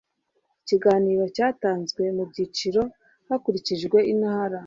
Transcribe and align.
ikiganiro 0.61 1.23
cyatanzwe 1.35 2.03
mu 2.17 2.23
byiciro 2.29 2.81
hakurikijwe 3.27 3.97
intara 4.13 4.57